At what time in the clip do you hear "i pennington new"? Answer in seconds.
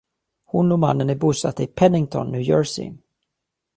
1.63-2.41